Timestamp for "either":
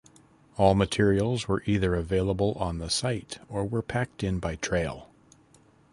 1.67-1.93